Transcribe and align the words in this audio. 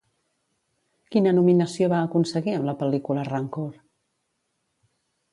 Quina 1.15 1.33
nominació 1.39 1.89
va 1.93 1.99
aconseguir 2.05 2.55
amb 2.59 2.65
la 2.69 2.75
pel·lícula 2.79 3.25
Rancor? 3.27 3.77